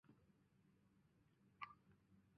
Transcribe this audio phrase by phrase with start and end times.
[0.03, 2.23] 达讷马里。